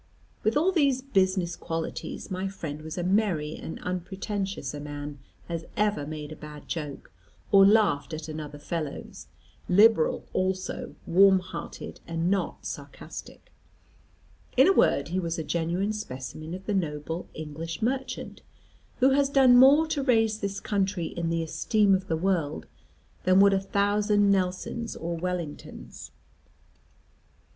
With 0.43 0.57
all 0.57 0.71
these 0.71 1.03
business 1.03 1.55
qualities, 1.55 2.31
my 2.31 2.47
friend 2.47 2.81
was 2.81 2.97
as 2.97 3.05
merry 3.05 3.55
and 3.55 3.77
unpretentious 3.83 4.73
a 4.73 4.79
man 4.79 5.19
as 5.47 5.63
ever 5.77 6.07
made 6.07 6.31
a 6.31 6.35
bad 6.35 6.67
joke, 6.67 7.11
or 7.51 7.67
laughed 7.67 8.11
at 8.11 8.27
another 8.27 8.57
fellow's; 8.57 9.27
liberal 9.69 10.25
also, 10.33 10.95
warm 11.05 11.37
hearted, 11.37 11.99
and 12.07 12.31
not 12.31 12.65
sarcastic. 12.65 13.51
In 14.57 14.67
a 14.67 14.73
word, 14.73 15.09
he 15.09 15.19
was 15.19 15.37
a 15.37 15.43
genuine 15.43 15.93
specimen 15.93 16.55
of 16.55 16.65
the 16.65 16.73
noble 16.73 17.29
English 17.35 17.79
merchant, 17.83 18.41
who 19.01 19.11
has 19.11 19.29
done 19.29 19.55
more 19.55 19.85
to 19.89 20.01
raise 20.01 20.39
this 20.39 20.59
country 20.59 21.05
in 21.05 21.29
the 21.29 21.43
esteem 21.43 21.93
of 21.93 22.07
the 22.07 22.17
world 22.17 22.65
than 23.23 23.39
would 23.39 23.53
a 23.53 23.61
thousand 23.61 24.31
Nelsons 24.31 24.95
or 24.95 25.15
Wellingtons. 25.15 26.09